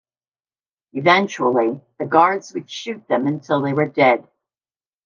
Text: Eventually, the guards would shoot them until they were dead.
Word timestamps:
Eventually, 0.93 1.79
the 1.99 2.07
guards 2.07 2.55
would 2.55 2.67
shoot 2.67 3.07
them 3.07 3.27
until 3.27 3.61
they 3.61 3.73
were 3.73 3.85
dead. 3.85 4.27